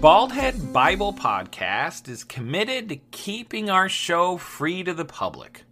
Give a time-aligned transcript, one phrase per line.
[0.00, 5.64] Baldhead Bible Podcast is committed to keeping our show free to the public.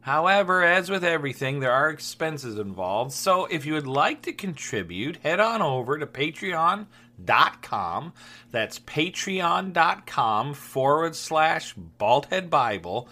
[0.00, 5.18] However, as with everything, there are expenses involved, so if you would like to contribute,
[5.18, 8.12] head on over to patreon.com.
[8.50, 13.08] That's patreon.com forward slash baldhead Bible.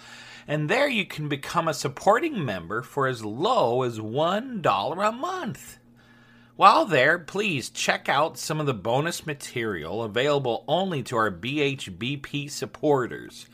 [0.48, 5.78] And there you can become a supporting member for as low as $1 a month.
[6.60, 12.50] While there, please check out some of the bonus material available only to our BHBP
[12.50, 13.46] supporters.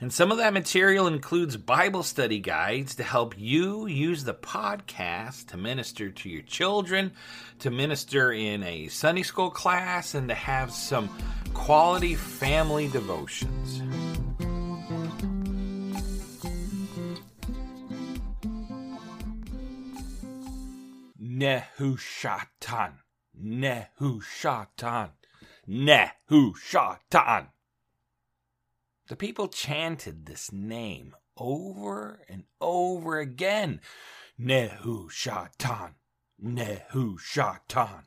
[0.00, 5.48] And some of that material includes Bible study guides to help you use the podcast
[5.48, 7.12] to minister to your children,
[7.58, 11.10] to minister in a Sunday school class, and to have some
[11.52, 13.82] quality family devotions.
[21.38, 22.94] Nehushatan.
[23.40, 25.10] Nehushatan.
[25.68, 27.46] Nehushatan.
[29.06, 33.80] The people chanted this name over and over again.
[34.40, 35.94] Nehushatan.
[36.42, 38.02] Nehushatan.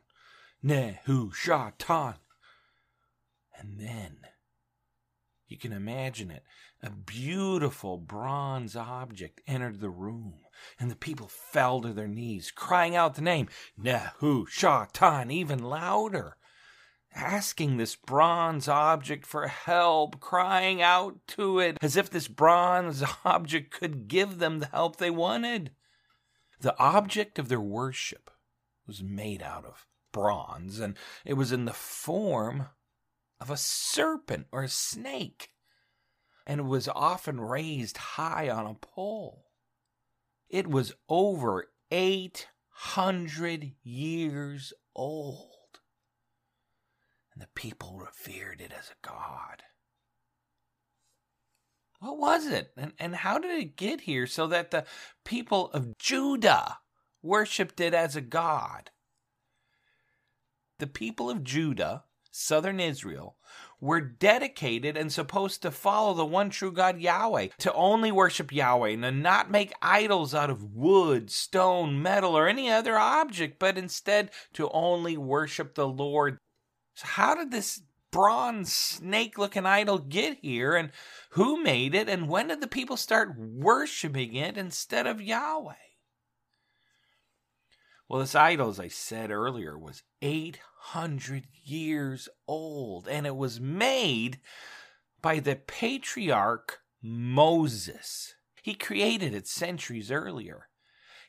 [0.64, 2.16] Nehushatan.
[3.58, 4.18] And then,
[5.48, 6.44] you can imagine it,
[6.84, 10.34] a beautiful bronze object entered the room
[10.80, 13.48] and the people fell to their knees, crying out the name
[13.80, 16.38] Nehushtan even louder,
[17.14, 23.72] asking this bronze object for help, crying out to it as if this bronze object
[23.72, 25.72] could give them the help they wanted.
[26.60, 28.30] The object of their worship
[28.86, 32.68] was made out of bronze, and it was in the form
[33.40, 35.50] of a serpent or a snake,
[36.46, 39.51] and it was often raised high on a pole.
[40.52, 45.80] It was over 800 years old.
[47.34, 49.64] And the people revered it as a god.
[52.02, 52.74] What was it?
[52.76, 54.84] And, and how did it get here so that the
[55.24, 56.80] people of Judah
[57.24, 58.92] worshiped it as a god?
[60.80, 63.38] The people of Judah, southern Israel,
[63.82, 68.92] were dedicated and supposed to follow the one true God Yahweh, to only worship Yahweh
[68.92, 73.78] and to not make idols out of wood, stone, metal, or any other object, but
[73.78, 76.38] instead to only worship the Lord.
[76.96, 77.82] So, how did this
[78.12, 80.92] bronze snake looking idol get here, and
[81.32, 85.74] who made it, and when did the people start worshiping it instead of Yahweh?
[88.12, 94.42] Well, this idol, as I said earlier, was 800 years old, and it was made
[95.22, 98.36] by the patriarch Moses.
[98.62, 100.68] He created it centuries earlier.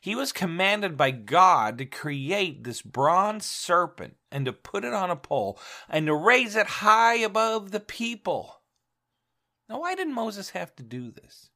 [0.01, 5.09] He was commanded by God to create this bronze serpent and to put it on
[5.09, 5.57] a pole
[5.87, 8.57] and to raise it high above the people.
[9.69, 11.49] Now, why did Moses have to do this?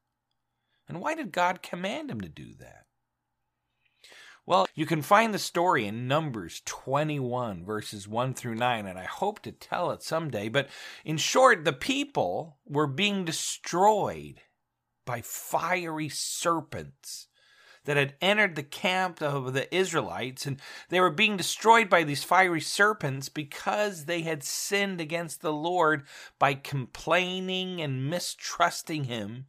[0.88, 2.87] And why did God command him to do that?
[4.48, 9.04] Well, you can find the story in Numbers 21, verses 1 through 9, and I
[9.04, 10.48] hope to tell it someday.
[10.48, 10.70] But
[11.04, 14.40] in short, the people were being destroyed
[15.06, 17.28] by fiery serpents
[17.84, 22.24] that had entered the camp of the Israelites, and they were being destroyed by these
[22.24, 26.04] fiery serpents because they had sinned against the Lord
[26.40, 29.48] by complaining and mistrusting Him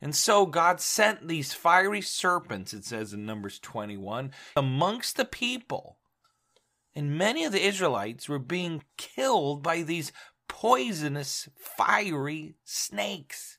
[0.00, 5.98] and so God sent these fiery serpents, it says in Numbers 21, amongst the people.
[6.94, 10.12] And many of the Israelites were being killed by these
[10.48, 13.58] poisonous, fiery snakes.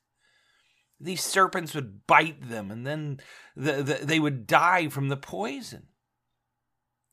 [0.99, 3.19] These serpents would bite them, and then
[3.55, 5.87] the, the, they would die from the poison.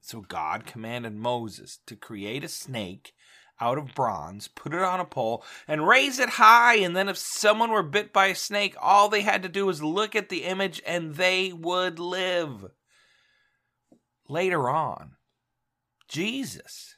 [0.01, 3.15] So God commanded Moses to create a snake
[3.61, 6.77] out of bronze, put it on a pole, and raise it high.
[6.77, 9.83] And then, if someone were bit by a snake, all they had to do was
[9.83, 12.67] look at the image and they would live.
[14.29, 15.13] Later on,
[16.09, 16.95] Jesus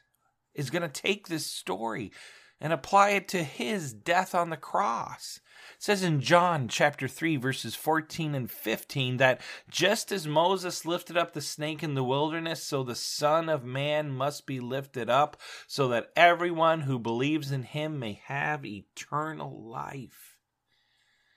[0.54, 2.12] is going to take this story
[2.60, 5.40] and apply it to his death on the cross.
[5.76, 11.16] It says in John chapter 3 verses 14 and 15 that just as Moses lifted
[11.16, 15.36] up the snake in the wilderness so the son of man must be lifted up
[15.66, 20.38] so that everyone who believes in him may have eternal life.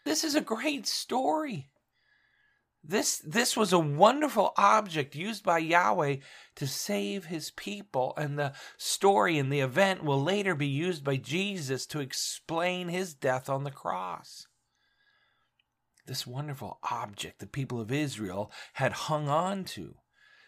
[0.06, 1.70] This is a great story.
[2.84, 6.18] This, this was a wonderful object used by Yahweh
[6.56, 11.18] to save his people, and the story and the event will later be used by
[11.18, 14.48] Jesus to explain his death on the cross.
[16.06, 19.96] This wonderful object the people of Israel had hung on to,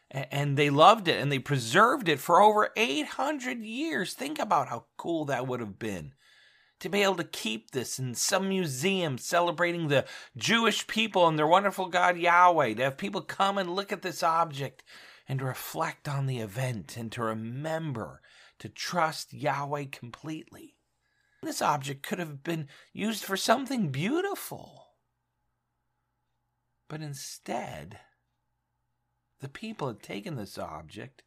[0.09, 4.13] and they loved it and they preserved it for over 800 years.
[4.13, 6.13] Think about how cool that would have been
[6.81, 10.05] to be able to keep this in some museum celebrating the
[10.35, 14.21] Jewish people and their wonderful God Yahweh, to have people come and look at this
[14.23, 14.83] object
[15.27, 18.21] and reflect on the event and to remember
[18.59, 20.75] to trust Yahweh completely.
[21.43, 24.87] This object could have been used for something beautiful.
[26.89, 27.99] But instead,
[29.39, 31.23] the people had taken this object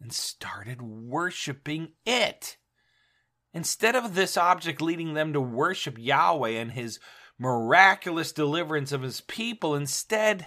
[0.00, 2.56] and started worshiping it.
[3.54, 6.98] Instead of this object leading them to worship Yahweh and his
[7.38, 10.46] miraculous deliverance of his people, instead,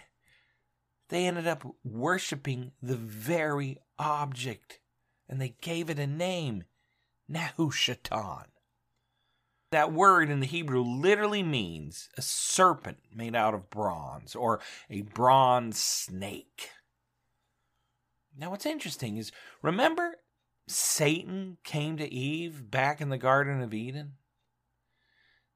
[1.09, 4.79] they ended up worshiping the very object
[5.29, 6.63] and they gave it a name
[7.29, 8.45] Nehushtan.
[9.71, 15.01] That word in the Hebrew literally means a serpent made out of bronze or a
[15.01, 16.69] bronze snake.
[18.37, 19.31] Now, what's interesting is
[19.61, 20.15] remember
[20.67, 24.13] Satan came to Eve back in the Garden of Eden?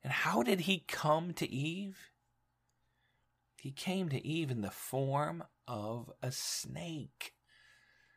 [0.03, 2.11] And how did he come to Eve?
[3.57, 7.33] He came to Eve in the form of a snake.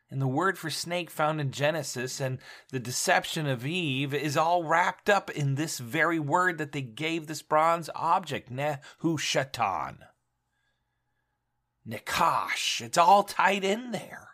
[0.09, 2.37] And the word for snake found in Genesis and
[2.69, 7.25] the deception of Eve is all wrapped up in this very word that they gave
[7.25, 9.97] this bronze object, Nehushtan.
[11.87, 12.79] Nakash.
[12.81, 14.32] It's all tied in there.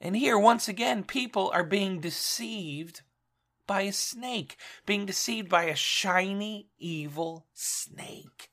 [0.00, 3.02] And here, once again, people are being deceived
[3.66, 4.56] by a snake,
[4.86, 8.50] being deceived by a shiny, evil snake.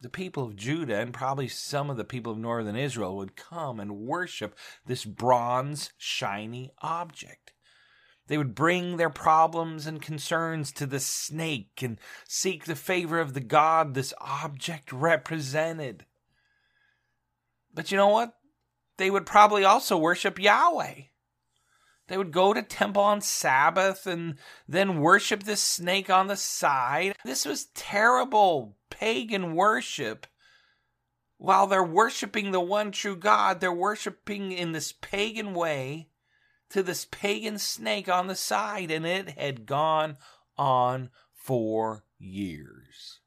[0.00, 3.80] The people of Judah and probably some of the people of northern Israel would come
[3.80, 4.56] and worship
[4.86, 7.52] this bronze, shiny object.
[8.28, 11.98] They would bring their problems and concerns to the snake and
[12.28, 16.04] seek the favor of the God this object represented.
[17.72, 18.37] But you know what?
[18.98, 21.02] They would probably also worship Yahweh.
[22.08, 27.16] They would go to temple on Sabbath and then worship this snake on the side.
[27.24, 30.26] This was terrible pagan worship.
[31.36, 36.08] While they're worshiping the one true God, they're worshiping in this pagan way
[36.70, 40.16] to this pagan snake on the side, and it had gone
[40.56, 43.20] on for years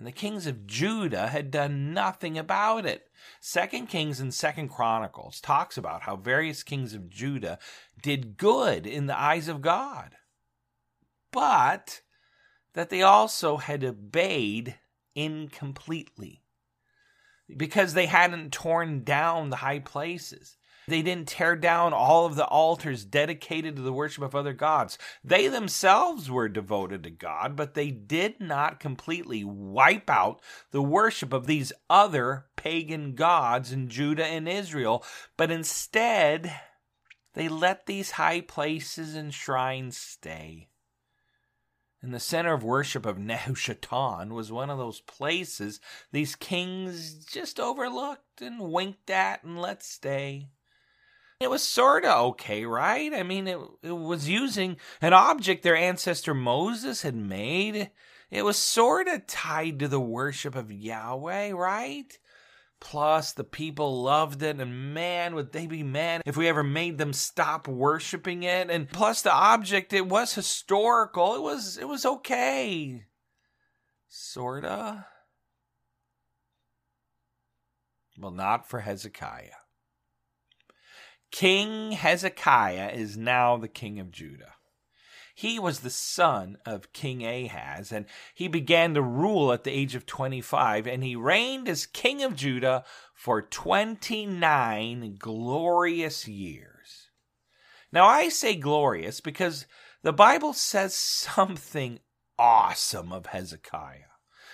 [0.00, 3.09] and the kings of Judah had done nothing about it.
[3.40, 7.58] Second Kings and Second Chronicles talks about how various kings of Judah
[8.02, 10.16] did good in the eyes of God,
[11.32, 12.02] but
[12.74, 14.78] that they also had obeyed
[15.14, 16.42] incompletely
[17.56, 20.56] because they hadn't torn down the high places.
[20.90, 24.98] They didn't tear down all of the altars dedicated to the worship of other gods.
[25.22, 30.40] They themselves were devoted to God, but they did not completely wipe out
[30.72, 35.04] the worship of these other pagan gods in Judah and Israel,
[35.36, 36.60] but instead
[37.34, 40.70] they let these high places and shrines stay.
[42.02, 45.78] And the center of worship of Nehushtan was one of those places
[46.10, 50.48] these kings just overlooked and winked at and let stay
[51.40, 53.12] it was sort of okay, right?
[53.14, 57.90] I mean, it, it was using an object their ancestor Moses had made.
[58.30, 62.16] It was sort of tied to the worship of Yahweh, right?
[62.78, 66.98] Plus, the people loved it, and man, would they be mad if we ever made
[66.98, 68.70] them stop worshiping it?
[68.70, 71.34] And plus, the object, it was historical.
[71.34, 73.04] It was, it was okay.
[74.08, 75.06] Sorta.
[78.18, 79.59] Well, not for Hezekiah.
[81.30, 84.54] King Hezekiah is now the king of Judah.
[85.34, 89.94] He was the son of King Ahaz, and he began to rule at the age
[89.94, 92.84] of 25, and he reigned as king of Judah
[93.14, 97.10] for 29 glorious years.
[97.90, 99.66] Now, I say glorious because
[100.02, 102.00] the Bible says something
[102.38, 104.09] awesome of Hezekiah.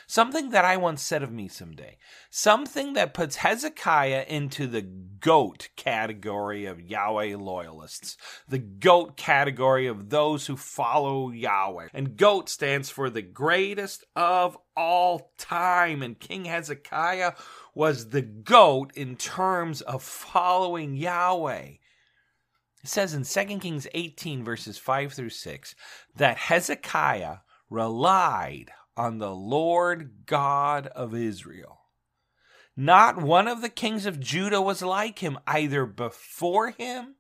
[0.09, 1.99] Something that I once said of me someday.
[2.31, 8.17] Something that puts Hezekiah into the GOAT category of Yahweh loyalists.
[8.49, 11.89] The GOAT category of those who follow Yahweh.
[11.93, 16.03] And GOAT stands for the greatest of all time.
[16.03, 17.33] And King Hezekiah
[17.75, 21.73] was the GOAT in terms of following Yahweh.
[22.85, 25.75] It says in 2 Kings 18, verses 5 through 6,
[26.15, 31.81] that Hezekiah relied on the Lord God of Israel.
[32.77, 37.17] Not one of the kings of Judah was like him, either before him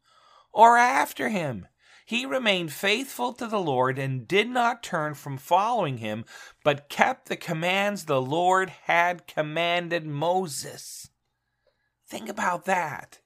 [0.52, 1.66] or after him.
[2.04, 6.24] He remained faithful to the Lord and did not turn from following him,
[6.62, 11.10] but kept the commands the Lord had commanded Moses.
[12.06, 13.20] Think about that.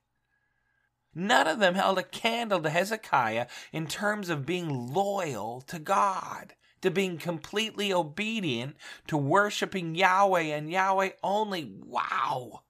[1.15, 6.55] None of them held a candle to Hezekiah in terms of being loyal to God
[6.83, 11.73] to being completely obedient to worshiping Yahweh and Yahweh only.
[11.85, 12.63] Wow!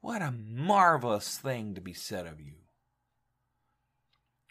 [0.00, 2.54] What a marvelous thing to be said of you.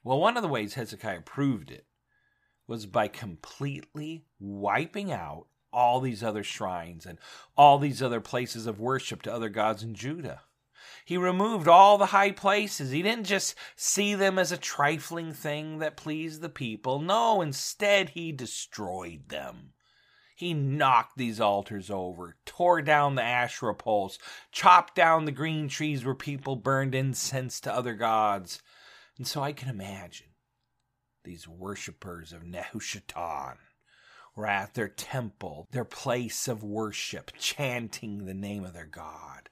[0.03, 1.85] Well, one of the ways Hezekiah proved it
[2.67, 7.17] was by completely wiping out all these other shrines and
[7.57, 10.41] all these other places of worship to other gods in Judah.
[11.05, 12.91] He removed all the high places.
[12.91, 17.00] He didn't just see them as a trifling thing that pleased the people.
[17.00, 19.74] No, instead, he destroyed them.
[20.36, 24.17] He knocked these altars over, tore down the Asherah poles,
[24.51, 28.62] chopped down the green trees where people burned incense to other gods.
[29.17, 30.29] And so I can imagine
[31.24, 33.58] these worshippers of Nehushtan
[34.36, 39.50] were at their temple, their place of worship, chanting the name of their God,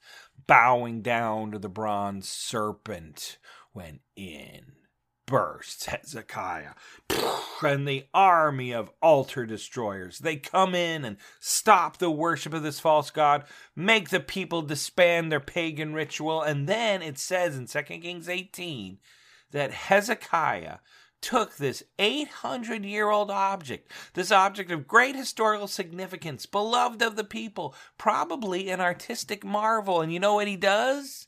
[0.50, 3.38] bowing down to the bronze serpent
[3.72, 4.72] when in
[5.28, 6.72] bursts Hezekiah
[7.62, 10.18] and the army of altar destroyers.
[10.18, 13.44] They come in and stop the worship of this false god,
[13.76, 18.98] make the people disband their pagan ritual, and then it says in 2 Kings 18
[19.52, 20.78] that Hezekiah
[21.22, 27.24] took this 800 year old object, this object of great historical significance, beloved of the
[27.24, 31.28] people, probably an artistic marvel, and you know what he does?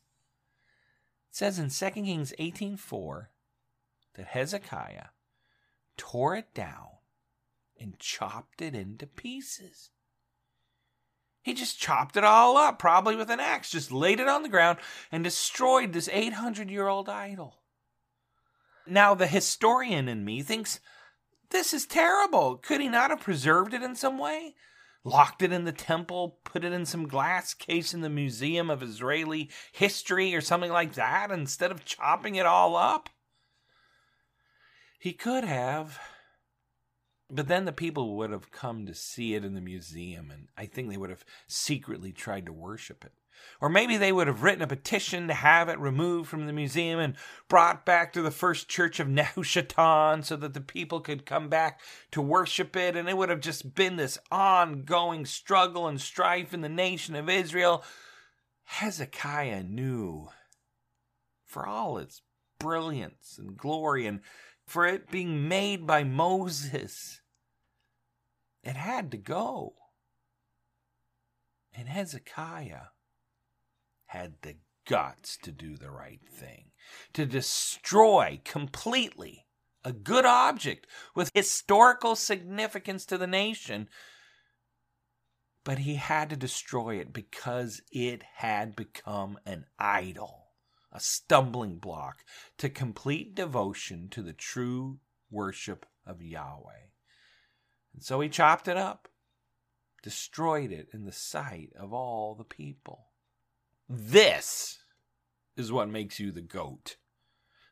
[1.30, 3.30] It says in 2 Kings 18:4
[4.16, 5.10] that Hezekiah
[5.98, 6.88] tore it down
[7.80, 9.90] and chopped it into pieces.
[11.42, 14.50] He just chopped it all up, probably with an axe, just laid it on the
[14.50, 14.78] ground
[15.12, 17.61] and destroyed this 800 year old idol.
[18.92, 20.82] Now, the historian in me thinks
[21.50, 22.58] this is terrible.
[22.58, 24.56] Could he not have preserved it in some way?
[25.06, 28.84] Locked it in the temple, put it in some glass case in the Museum of
[28.84, 33.10] Israeli History or something like that instead of chopping it all up?
[35.00, 35.98] He could have.
[37.30, 40.66] But then the people would have come to see it in the museum, and I
[40.66, 43.14] think they would have secretly tried to worship it.
[43.60, 47.00] Or maybe they would have written a petition to have it removed from the museum
[47.00, 47.16] and
[47.48, 51.80] brought back to the first church of Nehushtan so that the people could come back
[52.12, 52.96] to worship it.
[52.96, 57.30] And it would have just been this ongoing struggle and strife in the nation of
[57.30, 57.84] Israel.
[58.64, 60.30] Hezekiah knew,
[61.46, 62.22] for all its
[62.58, 64.22] brilliance and glory, and
[64.66, 67.20] for it being made by Moses,
[68.64, 69.74] it had to go.
[71.76, 72.88] And Hezekiah
[74.12, 76.66] had the guts to do the right thing,
[77.14, 79.46] to destroy completely
[79.86, 83.88] a good object with historical significance to the nation.
[85.64, 90.50] But he had to destroy it because it had become an idol,
[90.92, 92.26] a stumbling block
[92.58, 95.00] to complete devotion to the true
[95.30, 96.90] worship of Yahweh.
[97.94, 99.08] And so he chopped it up,
[100.04, 103.11] destroyed it in the sight of all the people.
[103.94, 104.80] This
[105.58, 106.96] is what makes you the GOAT,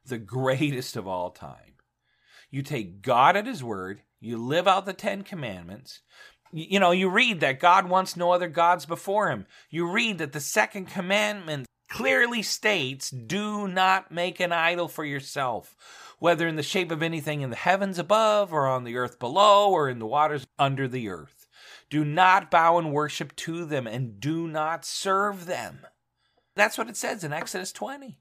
[0.05, 1.75] the greatest of all time.
[2.51, 6.01] You take God at His word, you live out the Ten Commandments.
[6.51, 9.45] You know, you read that God wants no other gods before Him.
[9.69, 15.73] You read that the second commandment clearly states do not make an idol for yourself,
[16.19, 19.71] whether in the shape of anything in the heavens above, or on the earth below,
[19.71, 21.47] or in the waters under the earth.
[21.89, 25.85] Do not bow and worship to them, and do not serve them.
[26.55, 28.19] That's what it says in Exodus 20.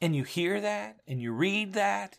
[0.00, 2.18] And you hear that and you read that.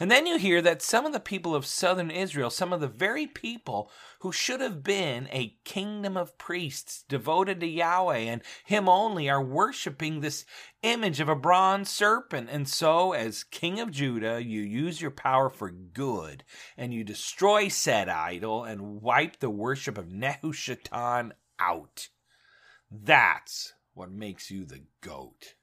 [0.00, 2.88] And then you hear that some of the people of southern Israel, some of the
[2.88, 3.90] very people
[4.20, 9.40] who should have been a kingdom of priests devoted to Yahweh and Him only, are
[9.40, 10.44] worshiping this
[10.82, 12.48] image of a bronze serpent.
[12.50, 16.42] And so, as king of Judah, you use your power for good
[16.76, 22.08] and you destroy said idol and wipe the worship of Nehushtan out.
[22.90, 25.54] That's what makes you the goat.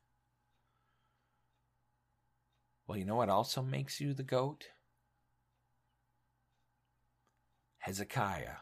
[2.87, 4.65] Well, you know what also makes you the goat?
[7.79, 8.57] Hezekiah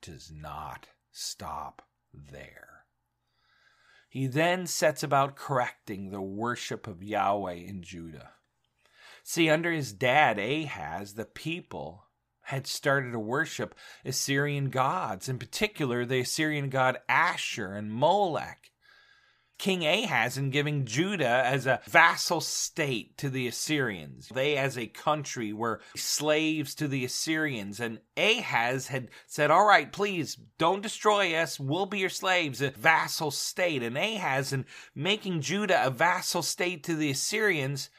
[0.00, 2.84] does not stop there.
[4.08, 8.30] He then sets about correcting the worship of Yahweh in Judah.
[9.22, 12.04] See, under his dad Ahaz, the people
[12.42, 13.74] had started to worship
[14.06, 18.70] Assyrian gods, in particular the Assyrian god Ashur and Molech.
[19.58, 24.28] King Ahaz in giving Judah as a vassal state to the Assyrians.
[24.28, 27.80] They, as a country, were slaves to the Assyrians.
[27.80, 31.58] And Ahaz had said, All right, please don't destroy us.
[31.58, 33.82] We'll be your slaves, a vassal state.
[33.82, 37.90] And Ahaz, in making Judah a vassal state to the Assyrians,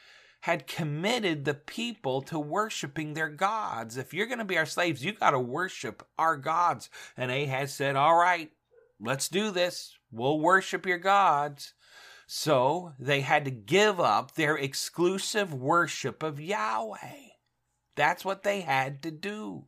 [0.42, 3.98] had committed the people to worshiping their gods.
[3.98, 6.88] If you're going to be our slaves, you got to worship our gods.
[7.16, 8.50] And Ahaz said, All right,
[8.98, 9.98] let's do this.
[10.10, 11.74] We'll worship your gods.
[12.26, 17.30] So they had to give up their exclusive worship of Yahweh.
[17.96, 19.66] That's what they had to do.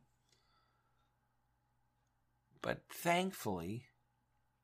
[2.61, 3.87] But thankfully,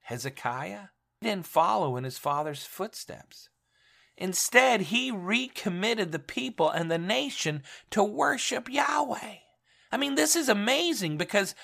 [0.03, 0.87] Hezekiah
[1.21, 3.49] didn't follow in his father's footsteps.
[4.17, 9.35] Instead, he recommitted the people and the nation to worship Yahweh.
[9.91, 11.55] I mean, this is amazing because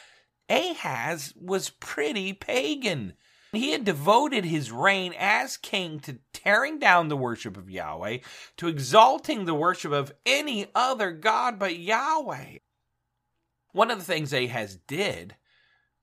[0.49, 3.13] Ahaz was pretty pagan.
[3.55, 8.19] He had devoted his reign as king to tearing down the worship of Yahweh,
[8.57, 12.59] to exalting the worship of any other God but Yahweh.
[13.71, 15.35] One of the things Ahaz did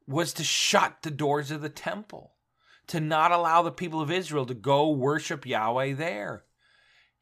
[0.06, 2.34] was to shut the doors of the temple,
[2.88, 6.44] to not allow the people of Israel to go worship Yahweh there.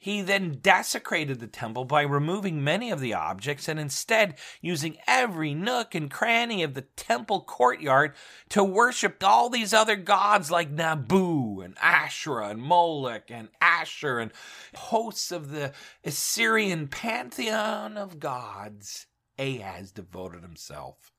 [0.02, 5.52] He then desecrated the temple by removing many of the objects and instead using every
[5.52, 8.14] nook and cranny of the temple courtyard
[8.49, 14.33] to worship all these other gods like Nabu and Asherah and Molech and Ashur and
[14.75, 19.07] hosts of the Assyrian pantheon of gods.
[19.38, 21.12] Ahaz devoted himself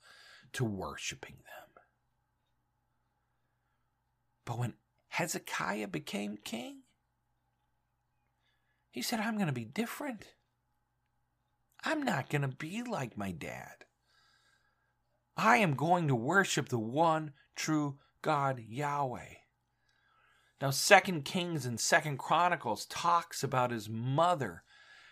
[0.53, 1.83] to worshiping them.
[4.43, 4.73] But when
[5.09, 6.79] Hezekiah became king,
[8.91, 10.27] he said, I'm going to be different.
[11.83, 13.85] I'm not going to be like my dad.
[15.35, 19.35] I am going to worship the one true God Yahweh.
[20.61, 24.63] Now, Second Kings and Second Chronicles talks about his mother.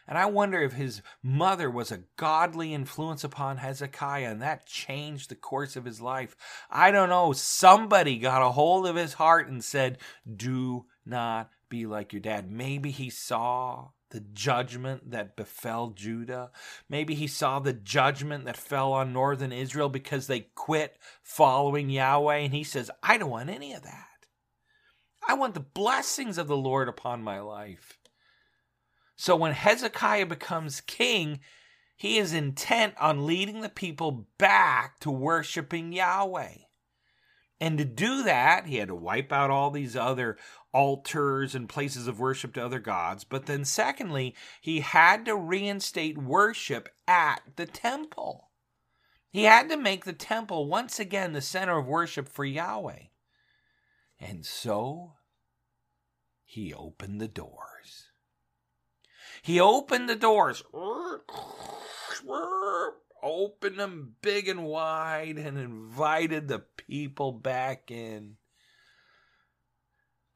[0.08, 5.30] And I wonder if his mother was a godly influence upon Hezekiah and that changed
[5.30, 6.36] the course of his life.
[6.70, 7.32] I don't know.
[7.32, 10.00] Somebody got a hold of his heart and said,
[10.36, 12.52] Do not be like your dad.
[12.52, 16.52] Maybe he saw the judgment that befell Judah.
[16.90, 22.38] Maybe he saw the judgment that fell on northern Israel because they quit following Yahweh.
[22.38, 24.08] And he says, I don't want any of that.
[25.28, 28.00] I want the blessings of the Lord upon my life.
[29.16, 31.42] So when Hezekiah becomes king,
[31.96, 36.56] he is intent on leading the people back to worshiping Yahweh.
[37.60, 40.38] And to do that, he had to wipe out all these other
[40.74, 43.24] altars and places of worship to other gods.
[43.24, 48.50] But then, secondly, he had to reinstate worship at the temple.
[49.32, 53.04] He had to make the temple once again the center of worship for Yahweh.
[54.20, 55.14] And so
[56.44, 58.08] he opened the doors.
[59.42, 60.64] He opened the doors,
[63.24, 68.38] opened them big and wide, and invited the people back in.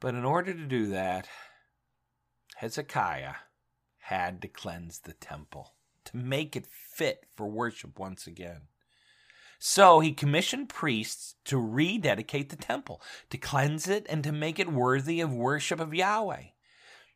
[0.03, 1.29] But in order to do that,
[2.57, 3.35] Hezekiah
[3.99, 8.63] had to cleanse the temple to make it fit for worship once again.
[9.59, 14.73] So he commissioned priests to rededicate the temple, to cleanse it, and to make it
[14.73, 16.47] worthy of worship of Yahweh.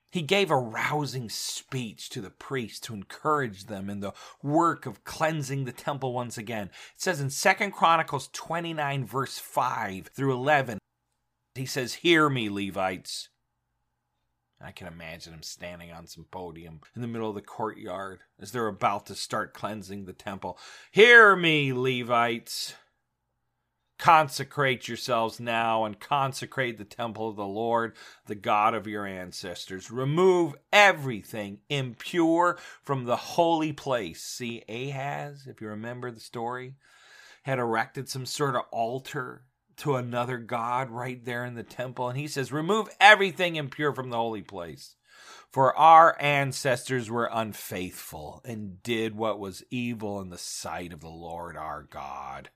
[0.09, 5.03] He gave a rousing speech to the priests to encourage them in the work of
[5.03, 6.67] cleansing the temple once again.
[6.67, 10.79] It says in Second Chronicles 29, verse 5 through 11,
[11.57, 13.29] he says, Hear me, Levites.
[14.59, 18.51] I can imagine him standing on some podium in the middle of the courtyard as
[18.51, 20.57] they're about to start cleansing the temple.
[20.91, 22.73] Hear me, Levites.
[23.99, 27.95] Consecrate yourselves now and consecrate the temple of the Lord,
[28.27, 29.89] the God of your ancestors.
[29.89, 34.21] Remove everything impure from the holy place.
[34.21, 36.75] See, Ahaz, if you remember the story,
[37.43, 39.43] had erected some sort of altar
[39.77, 42.09] to another god right there in the temple.
[42.09, 44.95] And he says, Remove everything impure from the holy place.
[45.51, 51.09] For our ancestors were unfaithful and did what was evil in the sight of the
[51.09, 52.49] Lord our God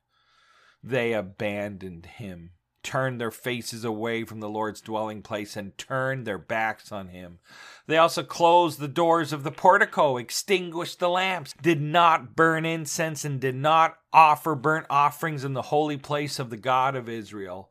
[0.84, 2.52] they abandoned him,
[2.84, 7.40] turned their faces away from the Lord's dwelling place, and turned their backs on him.
[7.88, 13.26] They also closed the doors of the portico, extinguished the lamps, did not burn incense,
[13.26, 17.70] and did not offer burnt offerings in the holy place of the God of Israel.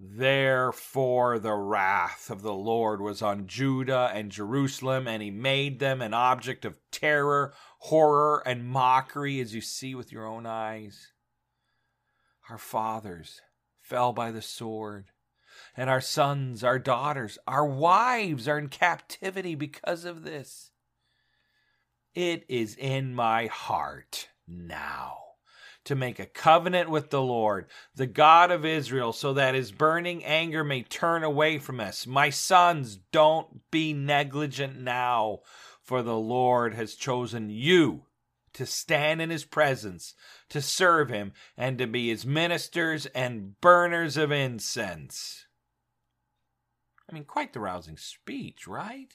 [0.00, 6.00] Therefore, the wrath of the Lord was on Judah and Jerusalem, and he made them
[6.00, 11.08] an object of terror, horror, and mockery, as you see with your own eyes.
[12.48, 13.40] Our fathers
[13.88, 15.06] fell by the sword,
[15.74, 20.70] and our sons, our daughters, our wives are in captivity because of this.
[22.14, 25.14] It is in my heart now
[25.84, 30.22] to make a covenant with the Lord, the God of Israel, so that his burning
[30.22, 32.06] anger may turn away from us.
[32.06, 35.40] My sons, don't be negligent now,
[35.80, 38.02] for the Lord has chosen you
[38.58, 40.14] to stand in his presence,
[40.48, 45.46] to serve him, and to be his ministers and burners of incense.
[47.08, 49.14] I mean, quite the rousing speech, right?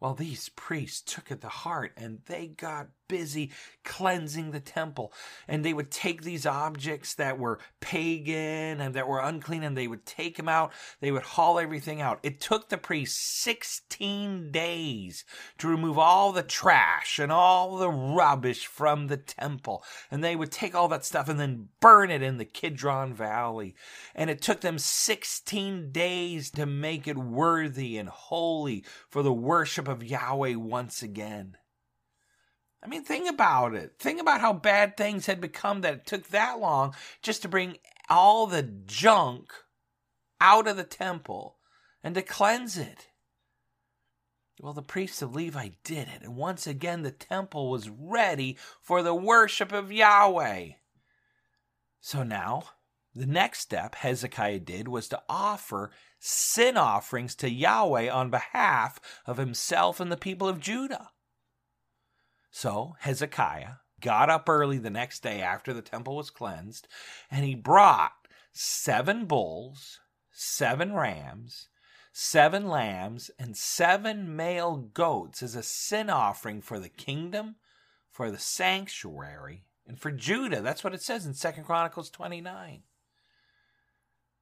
[0.00, 3.50] Well, these priests took it to heart and they got busy
[3.84, 5.12] cleansing the temple.
[5.48, 9.88] And they would take these objects that were pagan and that were unclean and they
[9.88, 10.72] would take them out.
[11.00, 12.20] They would haul everything out.
[12.22, 15.24] It took the priests 16 days
[15.56, 19.82] to remove all the trash and all the rubbish from the temple.
[20.10, 23.74] And they would take all that stuff and then burn it in the Kidron Valley.
[24.14, 29.87] And it took them 16 days to make it worthy and holy for the worship
[29.88, 31.56] of Yahweh once again.
[32.82, 33.94] I mean, think about it.
[33.98, 37.78] Think about how bad things had become that it took that long just to bring
[38.08, 39.52] all the junk
[40.40, 41.56] out of the temple
[42.02, 43.08] and to cleanse it.
[44.60, 49.02] Well, the priests of Levi did it, and once again the temple was ready for
[49.02, 50.70] the worship of Yahweh.
[52.00, 52.64] So now,
[53.18, 59.36] the next step Hezekiah did was to offer sin offerings to Yahweh on behalf of
[59.38, 61.10] himself and the people of Judah.
[62.50, 66.86] So Hezekiah got up early the next day after the temple was cleansed,
[67.30, 68.12] and he brought
[68.52, 70.00] seven bulls,
[70.32, 71.68] seven rams,
[72.12, 77.56] seven lambs, and seven male goats as a sin offering for the kingdom,
[78.10, 80.60] for the sanctuary, and for Judah.
[80.60, 82.82] That's what it says in Second Chronicles 29.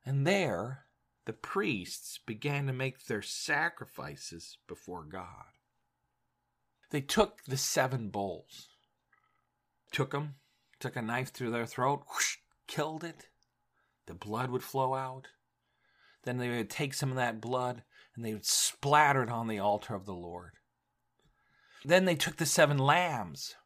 [0.06, 0.86] And there
[1.26, 5.46] the priests began to make their sacrifices before God.
[6.90, 8.68] They took the seven bulls,
[9.90, 10.36] took them,
[10.78, 12.36] took a knife through their throat, whoosh,
[12.68, 13.26] killed it.
[14.06, 15.26] The blood would flow out.
[16.22, 17.82] Then they would take some of that blood
[18.14, 20.52] and they would splatter it on the altar of the Lord.
[21.84, 23.56] Then they took the seven lambs,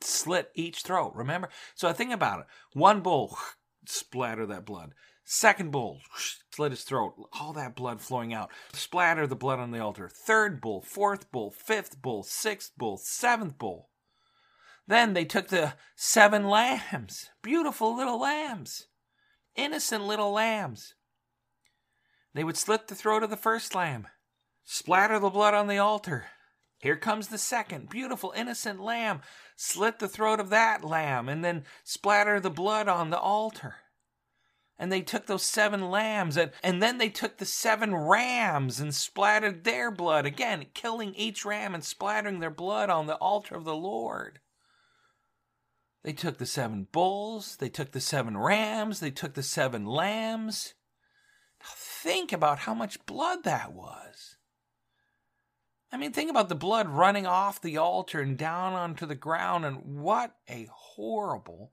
[0.00, 1.12] slit each throat.
[1.16, 1.48] Remember?
[1.74, 2.46] So I think about it.
[2.74, 3.36] One bull,
[3.86, 4.94] splatter that blood.
[5.24, 6.00] Second bull,
[6.52, 8.50] slit his throat, all that blood flowing out.
[8.72, 10.08] Splatter the blood on the altar.
[10.08, 13.88] Third bull, fourth bull, fifth bull, sixth bull, seventh bull.
[14.86, 18.88] Then they took the seven lambs, beautiful little lambs,
[19.54, 20.94] innocent little lambs.
[22.34, 24.08] They would slit the throat of the first lamb,
[24.64, 26.26] splatter the blood on the altar.
[26.78, 29.20] Here comes the second, beautiful, innocent lamb.
[29.54, 33.76] Slit the throat of that lamb and then splatter the blood on the altar
[34.82, 38.92] and they took those seven lambs and, and then they took the seven rams and
[38.92, 40.26] splattered their blood.
[40.26, 44.40] Again killing each ram and splattering their blood on the altar of the lord.
[46.02, 50.74] They took the seven bulls they took the seven rams they took the seven lambs.
[51.60, 54.36] Now think about how much blood that was.
[55.92, 59.64] I mean, think about the blood running off the altar and down onto the ground,
[59.64, 61.70] and what a horrible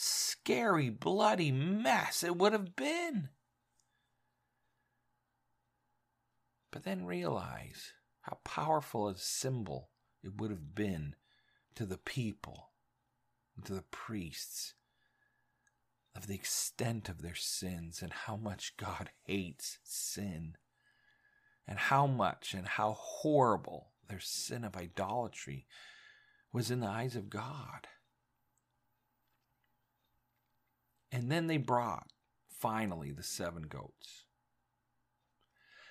[0.00, 3.28] scary, bloody mess it would have been.
[6.70, 9.90] But then realize how powerful a symbol
[10.22, 11.16] it would have been
[11.74, 12.70] to the people,
[13.64, 14.74] to the priests,
[16.16, 20.56] of the extent of their sins and how much God hates sin,
[21.66, 25.66] and how much and how horrible their sin of idolatry
[26.52, 27.86] was in the eyes of God.
[31.12, 32.06] And then they brought,
[32.48, 34.24] finally, the seven goats.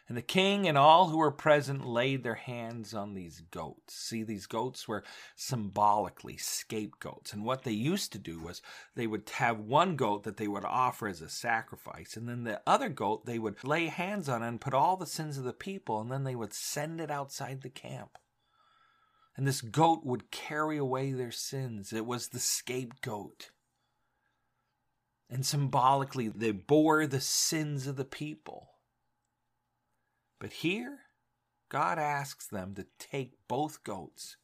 [0.09, 3.93] And the king and all who were present laid their hands on these goats.
[3.93, 5.03] See, these goats were
[5.35, 7.31] symbolically scapegoats.
[7.31, 8.63] And what they used to do was
[8.95, 12.17] they would have one goat that they would offer as a sacrifice.
[12.17, 15.37] And then the other goat they would lay hands on and put all the sins
[15.37, 16.01] of the people.
[16.01, 18.17] And then they would send it outside the camp.
[19.37, 21.93] And this goat would carry away their sins.
[21.93, 23.51] It was the scapegoat.
[25.29, 28.69] And symbolically, they bore the sins of the people.
[30.39, 30.99] But here,
[31.69, 34.37] God asks them to take both goats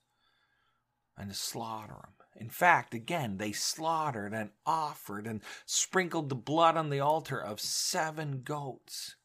[1.17, 2.11] and to slaughter them.
[2.35, 7.59] In fact, again, they slaughtered and offered and sprinkled the blood on the altar of
[7.59, 9.15] seven goats.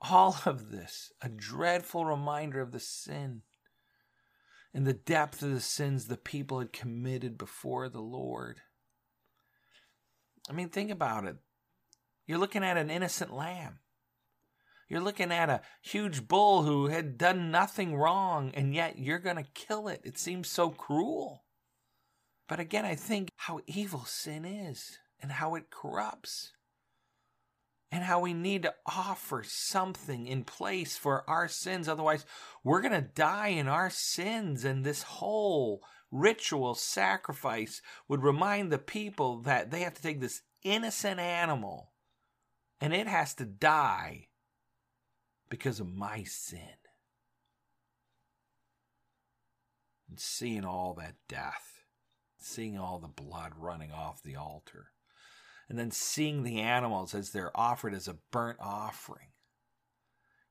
[0.00, 3.42] All of this, a dreadful reminder of the sin
[4.74, 8.60] and the depth of the sins the people had committed before the Lord.
[10.48, 11.36] I mean, think about it.
[12.26, 13.78] You're looking at an innocent lamb.
[14.88, 19.36] You're looking at a huge bull who had done nothing wrong, and yet you're going
[19.36, 20.02] to kill it.
[20.04, 21.44] It seems so cruel.
[22.46, 26.52] But again, I think how evil sin is and how it corrupts.
[27.90, 31.88] And how we need to offer something in place for our sins.
[31.88, 32.24] Otherwise,
[32.64, 34.64] we're going to die in our sins.
[34.64, 40.42] And this whole ritual sacrifice would remind the people that they have to take this
[40.62, 41.90] innocent animal
[42.80, 44.28] and it has to die
[45.48, 46.58] because of my sin.
[50.08, 51.84] And seeing all that death,
[52.38, 54.88] seeing all the blood running off the altar,
[55.68, 59.28] and then seeing the animals as they're offered as a burnt offering.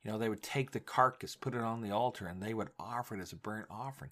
[0.04, 2.70] You know, they would take the carcass, put it on the altar, and they would
[2.80, 4.12] offer it as a burnt offering.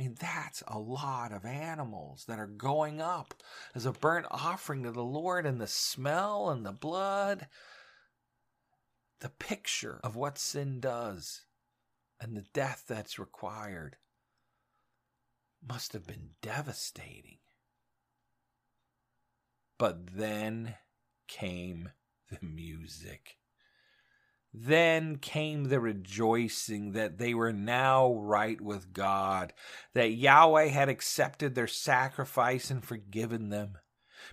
[0.00, 3.34] I mean, that's a lot of animals that are going up
[3.74, 7.46] as a burnt offering to the Lord, and the smell and the blood
[9.20, 11.42] the picture of what sin does
[12.18, 13.96] and the death that's required
[15.62, 17.36] must have been devastating.
[19.76, 20.76] But then
[21.28, 21.90] came
[22.30, 23.36] the music.
[24.52, 29.52] Then came the rejoicing that they were now right with God,
[29.94, 33.78] that Yahweh had accepted their sacrifice and forgiven them.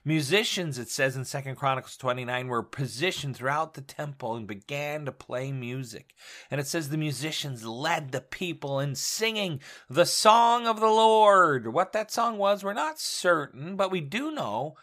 [0.04, 5.12] Musicians, it says in Second Chronicles 29, were positioned throughout the temple and began to
[5.12, 6.14] play music.
[6.50, 11.74] And it says the musicians led the people in singing the song of the Lord.
[11.74, 14.76] What that song was, we're not certain, but we do know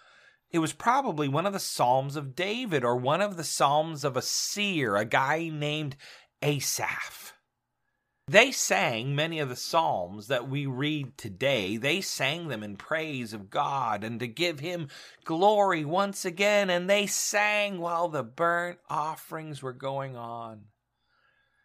[0.54, 4.16] it was probably one of the Psalms of David or one of the Psalms of
[4.16, 5.96] a seer, a guy named
[6.42, 7.32] Asaph.
[8.28, 11.76] They sang many of the Psalms that we read today.
[11.76, 14.90] They sang them in praise of God and to give Him
[15.24, 16.70] glory once again.
[16.70, 20.66] And they sang while the burnt offerings were going on.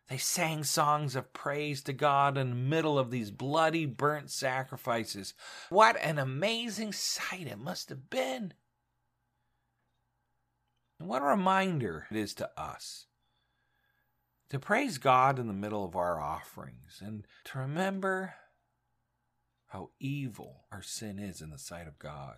[0.08, 5.36] They sang songs of praise to God in the middle of these bloody burnt sacrifices.
[5.70, 8.56] What an amazing sight it must have been.
[11.00, 13.06] And what a reminder it is to us
[14.50, 18.34] to praise God in the middle of our offerings and to remember
[19.68, 22.38] how evil our sin is in the sight of God.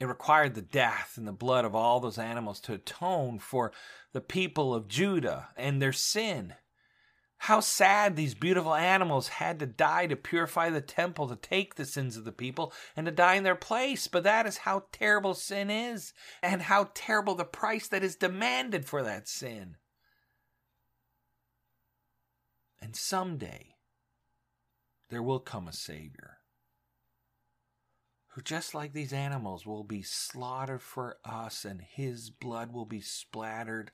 [0.00, 3.72] It required the death and the blood of all those animals to atone for
[4.12, 6.54] the people of Judah and their sin.
[7.38, 11.84] How sad these beautiful animals had to die to purify the temple, to take the
[11.84, 14.08] sins of the people, and to die in their place.
[14.08, 18.86] But that is how terrible sin is, and how terrible the price that is demanded
[18.86, 19.76] for that sin.
[22.80, 23.76] And someday,
[25.10, 26.38] there will come a Savior
[28.28, 33.00] who, just like these animals, will be slaughtered for us, and his blood will be
[33.00, 33.90] splattered.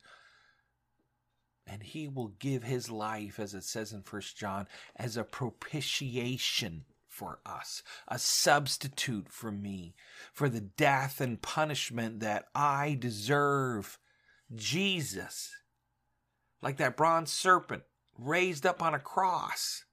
[1.65, 6.85] And he will give his life, as it says in First John, as a propitiation
[7.07, 9.95] for us, a substitute for me,
[10.33, 13.99] for the death and punishment that I deserve.
[14.53, 15.51] Jesus,
[16.61, 17.83] like that bronze serpent,
[18.17, 19.85] raised up on a cross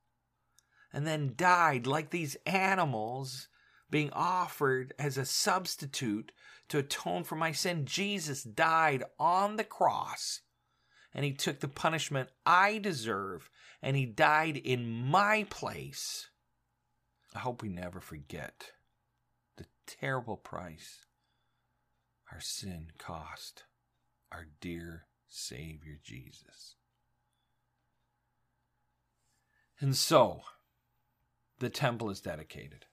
[0.92, 3.48] and then died like these animals
[3.90, 6.32] being offered as a substitute
[6.68, 7.84] to atone for my sin.
[7.84, 10.40] Jesus died on the cross
[11.14, 13.50] and he took the punishment I deserve
[13.82, 16.28] and he died in my place.
[17.34, 18.72] I hope we never forget
[19.56, 21.06] the terrible price
[22.32, 23.64] our sin cost
[24.32, 26.76] our dear Savior Jesus.
[29.80, 30.42] And so,
[31.58, 32.86] the temple is dedicated.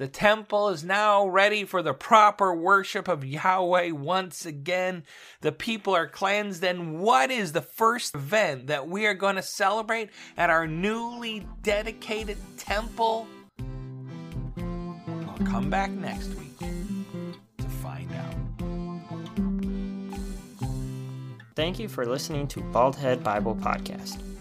[0.00, 5.04] The temple is now ready for the proper worship of Yahweh once again.
[5.42, 6.64] The people are cleansed.
[6.64, 10.08] And what is the first event that we are going to celebrate
[10.38, 13.28] at our newly dedicated temple?
[14.56, 16.58] I'll come back next week
[17.58, 18.34] to find out.
[21.54, 24.29] Thank you for listening to Baldhead Bible Podcast.